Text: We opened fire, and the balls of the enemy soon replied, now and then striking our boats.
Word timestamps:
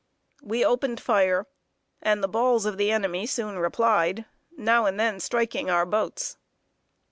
We 0.41 0.65
opened 0.65 0.99
fire, 0.99 1.45
and 2.01 2.23
the 2.23 2.27
balls 2.27 2.65
of 2.65 2.79
the 2.79 2.89
enemy 2.91 3.27
soon 3.27 3.59
replied, 3.59 4.25
now 4.57 4.87
and 4.87 4.99
then 4.99 5.19
striking 5.19 5.69
our 5.69 5.85
boats. 5.85 6.37